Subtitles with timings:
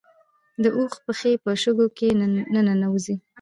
[0.63, 2.07] د اوښ پښې په شګو کې
[2.53, 3.15] نه ننوځي